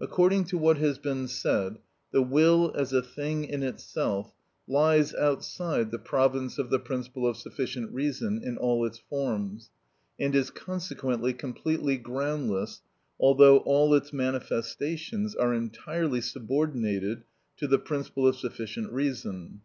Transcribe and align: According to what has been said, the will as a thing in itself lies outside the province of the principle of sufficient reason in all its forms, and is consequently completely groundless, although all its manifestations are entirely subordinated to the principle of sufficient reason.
According 0.00 0.44
to 0.44 0.56
what 0.56 0.78
has 0.78 0.96
been 0.96 1.28
said, 1.28 1.76
the 2.12 2.22
will 2.22 2.72
as 2.74 2.94
a 2.94 3.02
thing 3.02 3.44
in 3.44 3.62
itself 3.62 4.32
lies 4.66 5.12
outside 5.14 5.90
the 5.90 5.98
province 5.98 6.56
of 6.56 6.70
the 6.70 6.78
principle 6.78 7.26
of 7.26 7.36
sufficient 7.36 7.92
reason 7.92 8.42
in 8.42 8.56
all 8.56 8.86
its 8.86 8.96
forms, 8.96 9.68
and 10.18 10.34
is 10.34 10.48
consequently 10.48 11.34
completely 11.34 11.98
groundless, 11.98 12.80
although 13.20 13.58
all 13.58 13.92
its 13.92 14.14
manifestations 14.14 15.34
are 15.36 15.52
entirely 15.52 16.22
subordinated 16.22 17.24
to 17.58 17.66
the 17.66 17.78
principle 17.78 18.26
of 18.26 18.36
sufficient 18.36 18.90
reason. 18.94 19.60